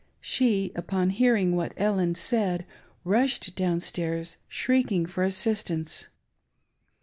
She, 0.19 0.71
upon 0.73 1.11
hearing 1.11 1.55
what 1.55 1.75
Ellen 1.77 2.15
said, 2.15 2.65
rushed 3.03 3.55
downstairs 3.55 4.37
shrieking 4.49 5.05
for 5.05 5.23
assistance. 5.23 6.07